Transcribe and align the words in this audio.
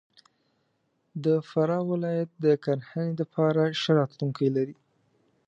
د 1.23 1.25
فراه 1.49 1.83
ولایت 1.91 2.29
د 2.43 2.45
کرهنې 2.63 3.13
دپاره 3.21 3.63
ښه 3.81 3.91
راتلونکی 3.99 4.47
لري. 4.55 4.75